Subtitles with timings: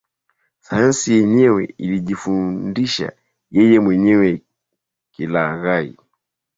[0.65, 3.07] Sayansi yenyewe alijifundisha
[3.51, 4.41] yeye mwenyewe
[5.11, 5.97] kilaghai